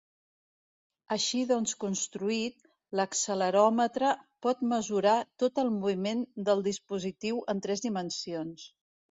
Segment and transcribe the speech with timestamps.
[1.15, 2.63] Així doncs construït,
[2.99, 4.15] l'acceleròmetre
[4.47, 8.67] pot mesurar tot el moviment del dispositiu en tres dimensions.